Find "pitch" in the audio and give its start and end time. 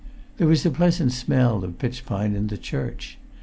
1.77-2.07